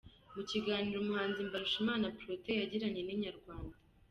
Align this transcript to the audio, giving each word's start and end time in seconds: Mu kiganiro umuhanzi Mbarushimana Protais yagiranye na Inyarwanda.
Mu 0.35 0.41
kiganiro 0.49 0.97
umuhanzi 0.99 1.39
Mbarushimana 1.47 2.13
Protais 2.19 2.59
yagiranye 2.61 3.01
na 3.03 3.11
Inyarwanda. 3.15 3.75